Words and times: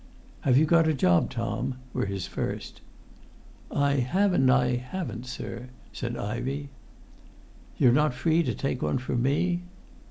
"Have 0.39 0.57
you 0.57 0.65
got 0.65 0.87
a 0.87 0.95
job, 0.95 1.29
Tom?" 1.29 1.75
were 1.93 2.07
his 2.07 2.25
first. 2.25 2.81
"I 3.69 3.97
have 3.97 4.33
and 4.33 4.49
I 4.51 4.77
haven't, 4.77 5.27
sir," 5.27 5.69
said 5.93 6.17
Ivey. 6.17 6.69
"You're 7.77 7.91
not 7.93 8.15
free 8.15 8.41
to 8.41 8.55
take 8.55 8.81
one 8.81 8.97
from 8.97 9.21
me?" 9.21 9.61